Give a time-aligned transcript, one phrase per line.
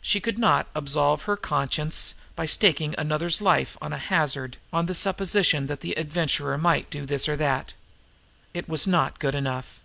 [0.00, 4.94] She could not absolve her conscience by staking another's life on a hazard, on the
[4.94, 7.74] supposition that the Adventurer might do this or that.
[8.54, 9.78] It was not good enough.